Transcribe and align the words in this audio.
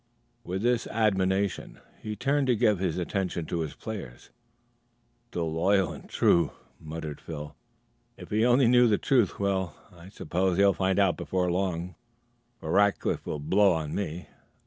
With 0.43 0.63
this 0.63 0.87
admonition, 0.87 1.79
he 2.01 2.15
turned 2.15 2.47
to 2.47 2.55
give 2.55 2.79
his 2.79 2.97
attention 2.97 3.45
to 3.45 3.59
his 3.59 3.75
players. 3.75 4.31
"Still 5.27 5.53
loyal 5.53 5.91
and 5.93 6.09
true!" 6.09 6.53
muttered 6.79 7.21
Phil. 7.21 7.55
"If 8.17 8.31
he 8.31 8.43
only 8.43 8.65
knew 8.67 8.87
the 8.87 8.97
truth! 8.97 9.37
Well, 9.39 9.75
I 9.93 10.09
suppose 10.09 10.57
he'll 10.57 10.73
find 10.73 10.97
out 10.97 11.17
before 11.17 11.51
long, 11.51 11.93
for 12.59 12.71
Rackliff 12.71 13.27
will 13.27 13.37
blow 13.37 13.73
on 13.73 13.93
me. 13.93 14.25